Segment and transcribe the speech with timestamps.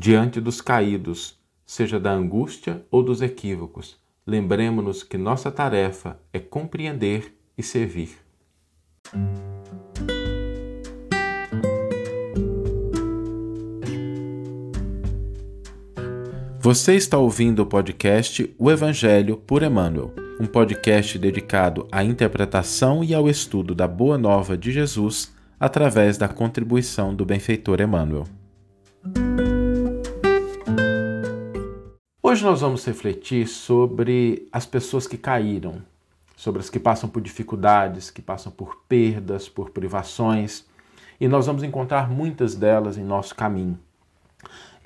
[0.00, 7.34] Diante dos caídos, seja da angústia ou dos equívocos, lembremos-nos que nossa tarefa é compreender
[7.58, 8.10] e servir.
[16.60, 23.12] Você está ouvindo o podcast O Evangelho por Emmanuel, um podcast dedicado à interpretação e
[23.12, 28.28] ao estudo da Boa Nova de Jesus através da contribuição do benfeitor Emmanuel.
[32.28, 35.80] Hoje nós vamos refletir sobre as pessoas que caíram,
[36.36, 40.66] sobre as que passam por dificuldades, que passam por perdas, por privações,
[41.18, 43.78] e nós vamos encontrar muitas delas em nosso caminho.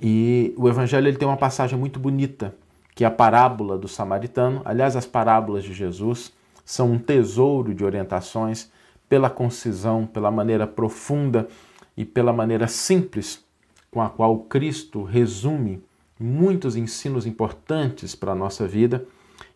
[0.00, 2.54] E o Evangelho ele tem uma passagem muito bonita,
[2.94, 4.62] que é a parábola do samaritano.
[4.64, 6.32] Aliás, as parábolas de Jesus
[6.64, 8.70] são um tesouro de orientações
[9.08, 11.48] pela concisão, pela maneira profunda
[11.96, 13.44] e pela maneira simples
[13.90, 15.82] com a qual Cristo resume
[16.22, 19.04] muitos ensinos importantes para a nossa vida.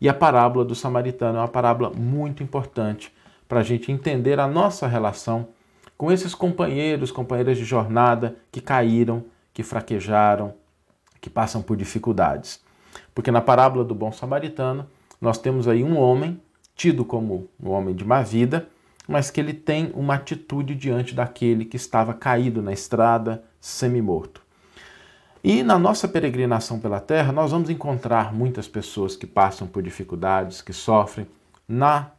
[0.00, 3.12] E a parábola do samaritano é uma parábola muito importante
[3.48, 5.48] para a gente entender a nossa relação
[5.96, 10.52] com esses companheiros, companheiras de jornada que caíram, que fraquejaram,
[11.20, 12.60] que passam por dificuldades.
[13.14, 14.86] Porque na parábola do bom samaritano,
[15.20, 16.40] nós temos aí um homem,
[16.74, 18.68] tido como um homem de má vida,
[19.08, 24.45] mas que ele tem uma atitude diante daquele que estava caído na estrada, semi-morto.
[25.44, 30.60] E na nossa peregrinação pela terra, nós vamos encontrar muitas pessoas que passam por dificuldades,
[30.60, 31.26] que sofrem
[31.68, 32.10] na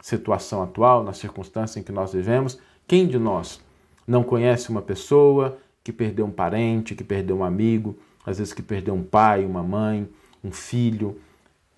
[0.00, 2.58] situação atual, na circunstância em que nós vivemos.
[2.86, 3.60] Quem de nós
[4.06, 8.62] não conhece uma pessoa que perdeu um parente, que perdeu um amigo, às vezes que
[8.62, 10.08] perdeu um pai, uma mãe,
[10.42, 11.20] um filho.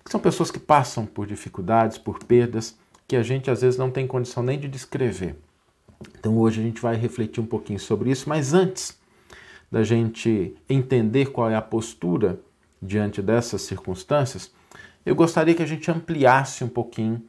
[0.05, 4.05] São pessoas que passam por dificuldades, por perdas, que a gente às vezes não tem
[4.05, 5.35] condição nem de descrever.
[6.19, 8.98] Então hoje a gente vai refletir um pouquinho sobre isso, mas antes
[9.71, 12.39] da gente entender qual é a postura
[12.81, 14.51] diante dessas circunstâncias,
[15.05, 17.21] eu gostaria que a gente ampliasse um pouquinho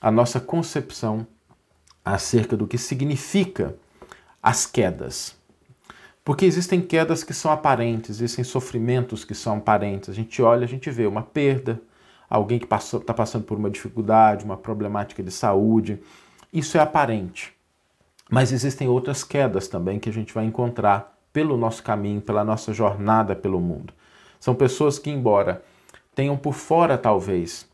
[0.00, 1.26] a nossa concepção
[2.04, 3.76] acerca do que significa
[4.42, 5.36] as quedas.
[6.24, 10.08] Porque existem quedas que são aparentes, existem sofrimentos que são aparentes.
[10.08, 11.80] A gente olha, a gente vê uma perda,
[12.28, 16.00] alguém que está passando por uma dificuldade, uma problemática de saúde.
[16.52, 17.52] Isso é aparente.
[18.28, 22.72] Mas existem outras quedas também que a gente vai encontrar pelo nosso caminho, pela nossa
[22.72, 23.92] jornada pelo mundo.
[24.40, 25.62] São pessoas que, embora
[26.14, 27.68] tenham por fora, talvez,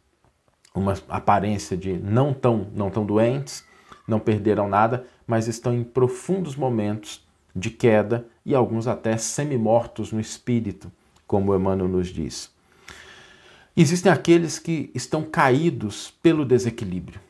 [0.74, 3.64] uma aparência de não tão, não tão doentes,
[4.04, 7.24] não perderam nada, mas estão em profundos momentos
[7.54, 10.90] de queda e alguns até semi-mortos no espírito,
[11.24, 12.50] como Emmanuel nos diz.
[13.76, 17.20] Existem aqueles que estão caídos pelo desequilíbrio,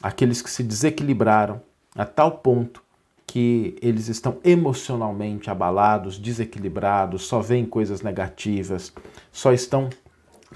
[0.00, 1.60] aqueles que se desequilibraram
[1.96, 2.80] a tal ponto
[3.30, 8.92] que eles estão emocionalmente abalados, desequilibrados, só veem coisas negativas,
[9.30, 9.88] só estão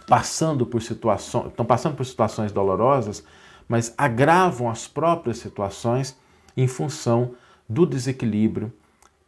[0.09, 3.23] passando por situações, estão passando por situações dolorosas,
[3.69, 6.19] mas agravam as próprias situações
[6.57, 7.37] em função
[7.69, 8.73] do desequilíbrio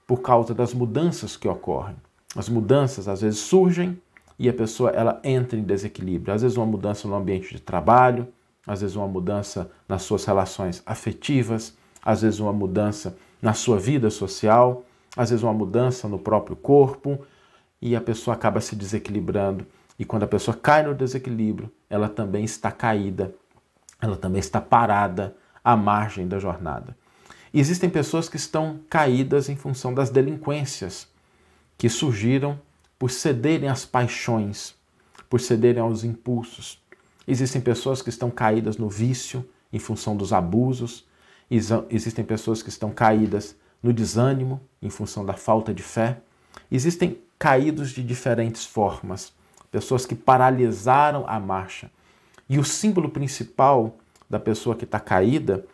[0.08, 1.94] por causa das mudanças que ocorrem.
[2.34, 3.96] As mudanças às vezes surgem
[4.36, 6.34] e a pessoa ela entra em desequilíbrio.
[6.34, 8.26] Às vezes uma mudança no ambiente de trabalho,
[8.66, 14.10] às vezes uma mudança nas suas relações afetivas, às vezes uma mudança na sua vida
[14.10, 14.84] social,
[15.16, 17.18] às vezes uma mudança no próprio corpo
[17.80, 19.66] e a pessoa acaba se desequilibrando.
[19.98, 23.34] E quando a pessoa cai no desequilíbrio, ela também está caída,
[24.00, 26.96] ela também está parada à margem da jornada.
[27.52, 31.08] E existem pessoas que estão caídas em função das delinquências
[31.78, 32.60] que surgiram
[32.98, 34.74] por cederem às paixões,
[35.28, 36.78] por cederem aos impulsos.
[37.26, 39.42] Existem pessoas que estão caídas no vício
[39.72, 41.05] em função dos abusos.
[41.50, 46.18] Existem pessoas que estão caídas no desânimo em função da falta de fé.
[46.70, 49.32] Existem caídos de diferentes formas,
[49.70, 51.90] pessoas que paralisaram a marcha.
[52.48, 53.96] E o símbolo principal
[54.28, 55.64] da pessoa que está caída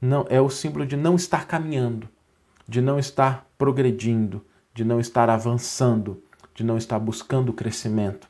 [0.00, 2.08] não é o símbolo de não estar caminhando,
[2.68, 4.44] de não estar progredindo,
[4.74, 6.22] de não estar avançando,
[6.54, 8.28] de não estar buscando crescimento.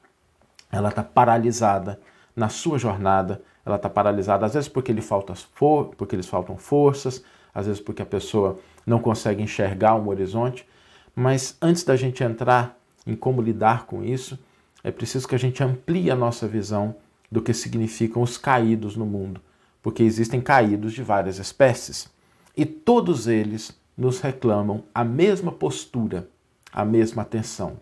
[0.70, 2.00] Ela está paralisada
[2.34, 6.56] na sua jornada, ela está paralisada às vezes porque, lhe falta for porque lhes faltam
[6.56, 7.22] forças,
[7.52, 10.66] às vezes porque a pessoa não consegue enxergar um horizonte.
[11.14, 14.38] Mas antes da gente entrar em como lidar com isso,
[14.82, 16.94] é preciso que a gente amplie a nossa visão
[17.30, 19.40] do que significam os caídos no mundo
[19.86, 22.10] porque existem caídos de várias espécies.
[22.56, 26.28] E todos eles nos reclamam a mesma postura,
[26.72, 27.78] a mesma atenção.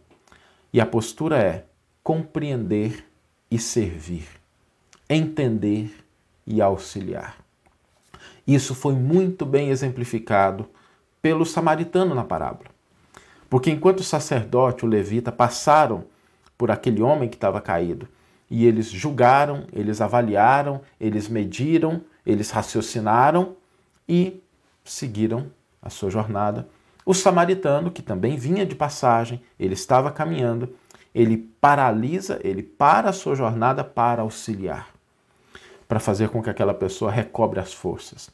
[0.71, 1.65] E a postura é
[2.03, 3.07] compreender
[3.51, 4.27] e servir,
[5.09, 5.95] entender
[6.47, 7.37] e auxiliar.
[8.47, 10.69] Isso foi muito bem exemplificado
[11.23, 12.71] pelo samaritano na parábola.
[13.49, 16.05] Porque enquanto o sacerdote, o levita, passaram
[16.59, 18.09] por aquele homem que estava caído,
[18.51, 23.57] e eles julgaram, eles avaliaram, eles mediram, eles raciocinaram
[24.09, 24.43] e
[24.85, 26.69] seguiram a sua jornada.
[27.07, 30.75] O samaritano, que também vinha de passagem, ele estava caminhando,
[31.15, 34.89] ele paralisa, ele para a sua jornada para auxiliar,
[35.89, 38.31] para fazer com que aquela pessoa recobre as forças.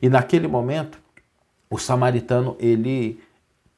[0.00, 0.98] E naquele momento,
[1.70, 3.20] o samaritano ele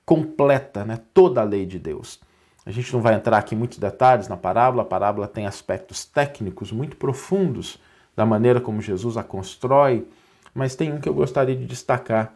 [0.05, 2.20] completa né, toda a lei de Deus.
[2.64, 6.05] A gente não vai entrar aqui em muitos detalhes na parábola, a parábola tem aspectos
[6.05, 7.78] técnicos muito profundos
[8.14, 10.06] da maneira como Jesus a constrói,
[10.55, 12.34] mas tem um que eu gostaria de destacar,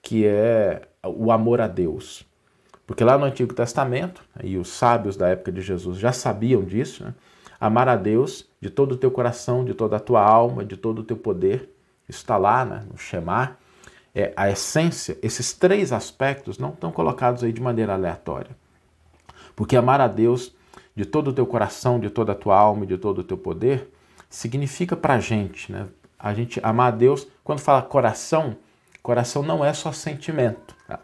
[0.00, 2.24] que é o amor a Deus.
[2.86, 7.04] Porque lá no Antigo Testamento, e os sábios da época de Jesus já sabiam disso,
[7.04, 7.14] né?
[7.62, 10.98] Amar a Deus de todo o teu coração, de toda a tua alma, de todo
[10.98, 11.72] o teu poder,
[12.08, 12.84] isso está lá né?
[12.90, 13.56] no Shema,
[14.12, 18.50] é, a essência, esses três aspectos não estão colocados aí de maneira aleatória.
[19.54, 20.52] Porque amar a Deus
[20.96, 23.88] de todo o teu coração, de toda a tua alma de todo o teu poder,
[24.28, 25.86] significa para a gente, né?
[26.18, 28.56] A gente amar a Deus, quando fala coração,
[29.00, 30.74] coração não é só sentimento.
[30.88, 30.98] Tá?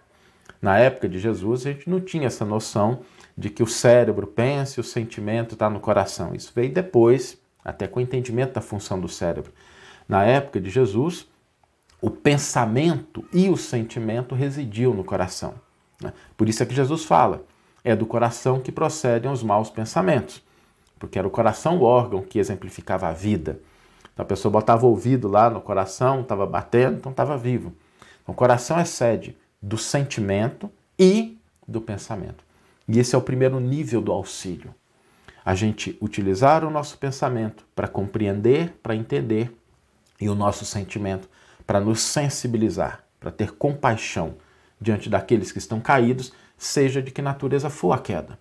[0.60, 3.00] Na época de Jesus, a gente não tinha essa noção
[3.36, 6.34] de que o cérebro pensa e o sentimento está no coração.
[6.34, 9.52] Isso veio depois, até com o entendimento da função do cérebro.
[10.08, 11.28] Na época de Jesus,
[12.00, 15.54] o pensamento e o sentimento residiam no coração.
[16.02, 16.12] Né?
[16.36, 17.44] Por isso é que Jesus fala:
[17.84, 20.42] é do coração que procedem os maus pensamentos,
[20.98, 23.60] porque era o coração o órgão que exemplificava a vida.
[24.12, 27.72] Então a pessoa botava o ouvido lá no coração, estava batendo, então estava vivo.
[28.22, 32.44] Então, o coração é sede do sentimento e do pensamento.
[32.86, 34.74] E esse é o primeiro nível do auxílio.
[35.44, 39.52] A gente utilizar o nosso pensamento para compreender, para entender,
[40.20, 41.28] e o nosso sentimento
[41.66, 44.36] para nos sensibilizar, para ter compaixão
[44.80, 48.38] diante daqueles que estão caídos, seja de que natureza for a queda.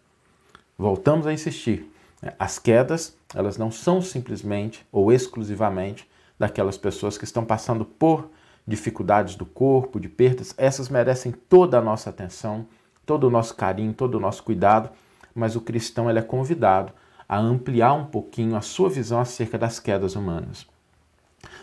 [0.78, 1.92] Voltamos a insistir.
[2.22, 2.34] Né?
[2.40, 6.10] As quedas, elas não são simplesmente ou exclusivamente
[6.40, 8.30] daquelas pessoas que estão passando por
[8.68, 12.68] dificuldades do corpo, de perdas, essas merecem toda a nossa atenção,
[13.06, 14.90] todo o nosso carinho, todo o nosso cuidado,
[15.34, 16.92] mas o cristão ele é convidado
[17.30, 20.66] a ampliar um pouquinho a sua visão acerca das quedas humanas.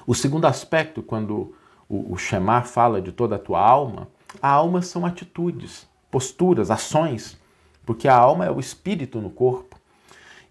[0.07, 1.55] O segundo aspecto, quando
[1.89, 2.17] o, o
[2.65, 4.09] fala de toda a tua alma,
[4.41, 7.39] a alma são atitudes, posturas, ações,
[7.85, 9.79] porque a alma é o espírito no corpo.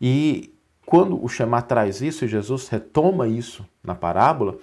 [0.01, 0.53] E
[0.85, 4.57] quando o Shema traz isso e Jesus retoma isso na parábola,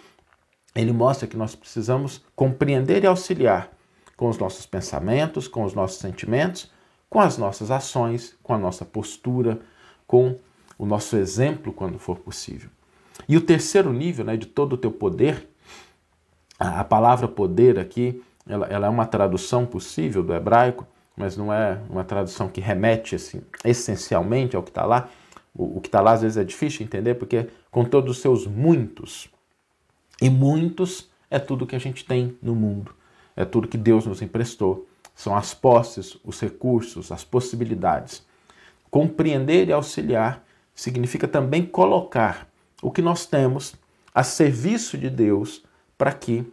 [0.75, 3.70] ele mostra que nós precisamos compreender e auxiliar
[4.17, 6.70] com os nossos pensamentos, com os nossos sentimentos,
[7.08, 9.58] com as nossas ações, com a nossa postura,
[10.06, 10.37] com
[10.78, 12.70] o nosso exemplo quando for possível.
[13.28, 15.49] E o terceiro nível né, de todo o teu poder,
[16.58, 20.87] a, palavra poder aqui, ela, ela, é uma tradução possível do hebraico,
[21.17, 25.08] mas não é uma tradução que remete assim, essencialmente ao que está lá.
[25.55, 28.22] O, o que está lá às vezes é difícil de entender, porque com todos os
[28.22, 29.28] seus muitos,
[30.20, 32.94] e muitos é tudo que a gente tem no mundo,
[33.34, 34.87] é tudo que Deus nos emprestou.
[35.14, 38.25] São as posses, os recursos, as possibilidades.
[38.90, 40.44] Compreender e auxiliar
[40.75, 42.49] significa também colocar
[42.82, 43.75] o que nós temos
[44.14, 45.64] a serviço de Deus
[45.96, 46.44] para que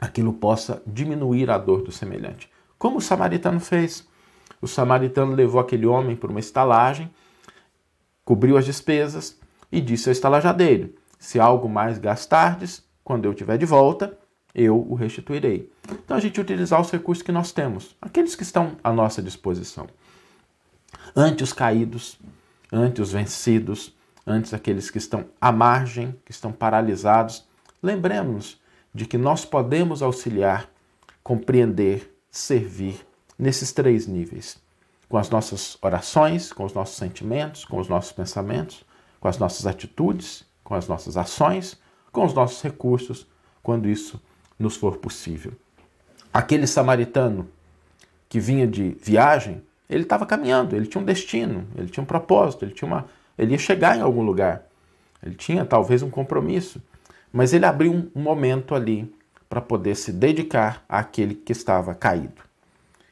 [0.00, 2.50] aquilo possa diminuir a dor do semelhante.
[2.78, 4.06] Como o samaritano fez.
[4.60, 7.10] O samaritano levou aquele homem para uma estalagem,
[8.24, 9.38] cobriu as despesas
[9.70, 14.18] e disse ao estalajadeiro: Se algo mais gastardes, quando eu estiver de volta,
[14.54, 15.70] eu o restituirei.
[15.86, 19.86] Então a gente utilizar os recursos que nós temos, aqueles que estão à nossa disposição.
[21.14, 22.18] Ante os caídos,
[22.72, 23.94] ante os vencidos,
[24.26, 27.44] ante aqueles que estão à margem, que estão paralisados,
[27.82, 28.58] lembremos
[28.94, 30.70] de que nós podemos auxiliar,
[31.22, 33.06] compreender, servir
[33.38, 34.56] nesses três níveis.
[35.06, 38.86] Com as nossas orações, com os nossos sentimentos, com os nossos pensamentos,
[39.20, 41.78] com as nossas atitudes, com as nossas ações
[42.12, 43.26] com os nossos recursos,
[43.62, 44.20] quando isso
[44.58, 45.52] nos for possível.
[46.32, 47.48] Aquele samaritano
[48.28, 52.64] que vinha de viagem, ele estava caminhando, ele tinha um destino, ele tinha um propósito,
[52.64, 54.62] ele, tinha uma, ele ia chegar em algum lugar,
[55.22, 56.80] ele tinha talvez um compromisso,
[57.32, 59.12] mas ele abriu um, momento ali
[59.48, 62.42] para poder se dedicar àquele que estava caído.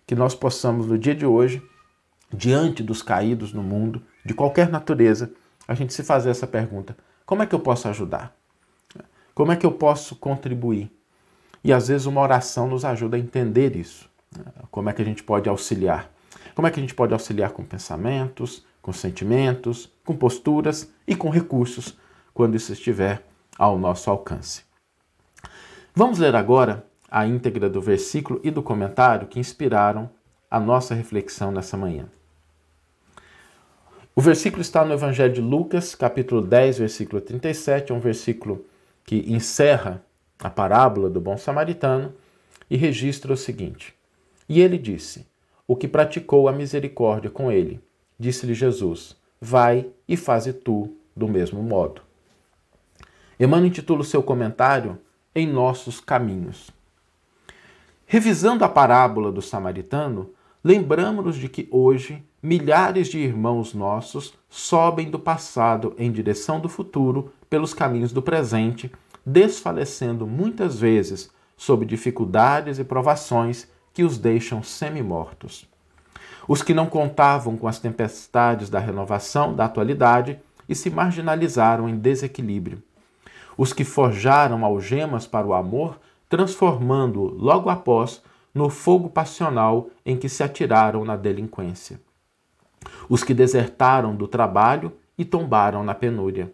[0.07, 1.63] Que nós possamos, no dia de hoje,
[2.33, 5.31] diante dos caídos no mundo, de qualquer natureza,
[5.67, 8.35] a gente se fazer essa pergunta: como é que eu posso ajudar?
[9.35, 10.91] Como é que eu posso contribuir?
[11.63, 14.09] E às vezes uma oração nos ajuda a entender isso.
[14.37, 14.45] Né?
[14.71, 16.11] Como é que a gente pode auxiliar?
[16.55, 21.31] Como é que a gente pode auxiliar com pensamentos, com sentimentos, com posturas e com
[21.31, 21.97] recursos,
[22.33, 23.25] quando isso estiver
[23.59, 24.63] ao nosso alcance.
[25.95, 30.09] Vamos ler agora a íntegra do versículo e do comentário que inspiraram
[30.51, 32.07] a nossa reflexão nessa manhã.
[34.15, 38.65] O versículo está no Evangelho de Lucas, capítulo 10, versículo 37, é um versículo
[39.05, 40.05] que encerra
[40.39, 42.15] a parábola do bom samaritano
[42.71, 43.95] e registra o seguinte:
[44.49, 45.27] E ele disse:
[45.67, 47.83] O que praticou a misericórdia com ele,
[48.19, 52.03] disse-lhe Jesus: Vai e faze tu do mesmo modo.
[53.39, 54.99] Emmanuel intitula o seu comentário
[55.35, 56.71] Em Nossos Caminhos.
[58.07, 60.31] Revisando a parábola do samaritano,
[60.63, 67.33] lembramos-nos de que hoje milhares de irmãos nossos sobem do passado em direção do futuro
[67.49, 68.91] pelos caminhos do presente,
[69.25, 75.69] desfalecendo muitas vezes sob dificuldades e provações que os deixam semi-mortos.
[76.49, 80.39] Os que não contavam com as tempestades da renovação da atualidade
[80.69, 82.83] e se marginalizaram em desequilíbrio.
[83.59, 88.23] Os que forjaram algemas para o amor, transformando-o logo após
[88.55, 92.01] no fogo passional em que se atiraram na delinquência
[93.09, 96.53] os que desertaram do trabalho e tombaram na penúria,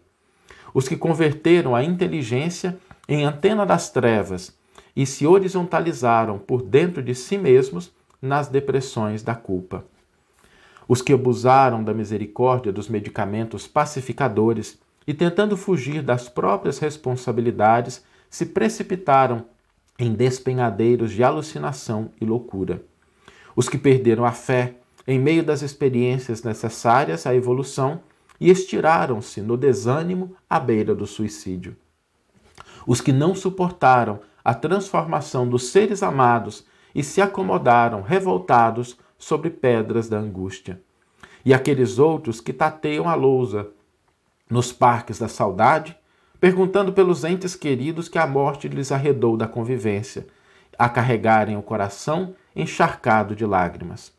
[0.75, 4.57] os que converteram a inteligência em antena das trevas
[4.95, 9.85] e se horizontalizaram por dentro de si mesmos nas depressões da culpa.
[10.89, 18.47] Os que abusaram da misericórdia dos medicamentos pacificadores e, tentando fugir das próprias responsabilidades, se
[18.47, 19.45] precipitaram
[19.99, 22.83] em despenhadeiros de alucinação e loucura.
[23.55, 24.75] Os que perderam a fé
[25.07, 28.01] em meio das experiências necessárias à evolução
[28.41, 31.77] e estiraram-se no desânimo à beira do suicídio.
[32.87, 40.09] Os que não suportaram a transformação dos seres amados e se acomodaram revoltados sobre pedras
[40.09, 40.81] da angústia.
[41.45, 43.69] E aqueles outros que tateiam a lousa
[44.49, 45.97] nos parques da saudade,
[46.41, 50.27] perguntando pelos entes queridos que a morte lhes arredou da convivência,
[50.79, 54.17] a carregarem o coração encharcado de lágrimas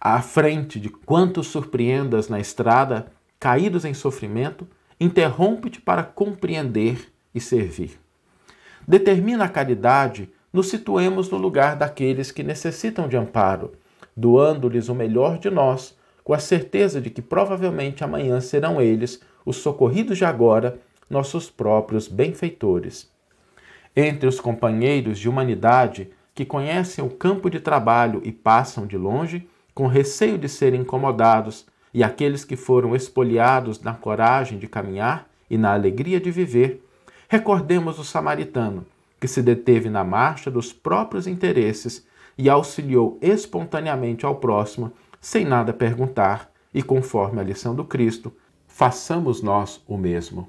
[0.00, 4.66] à frente de quantos surpreendas na estrada, caídos em sofrimento,
[4.98, 8.00] interrompe-te para compreender e servir.
[8.88, 13.72] Determina a caridade, nos situemos no lugar daqueles que necessitam de amparo,
[14.16, 19.56] doando-lhes o melhor de nós, com a certeza de que provavelmente amanhã serão eles, os
[19.56, 20.80] socorridos de agora,
[21.10, 23.10] nossos próprios benfeitores.
[23.94, 29.46] Entre os companheiros de humanidade que conhecem o campo de trabalho e passam de longe,
[29.74, 35.58] com receio de serem incomodados, e aqueles que foram espoliados na coragem de caminhar e
[35.58, 36.86] na alegria de viver,
[37.28, 38.86] recordemos o samaritano,
[39.18, 42.06] que se deteve na marcha dos próprios interesses
[42.38, 48.32] e auxiliou espontaneamente ao próximo, sem nada perguntar, e conforme a lição do Cristo,
[48.68, 50.48] façamos nós o mesmo.